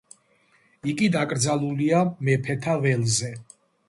[0.93, 1.99] იგი დაკრძალულია
[2.29, 3.31] მეფეთა ველზე.